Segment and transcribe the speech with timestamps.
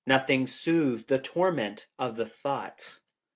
[0.07, 3.01] Nothing soothed the torment of the thought.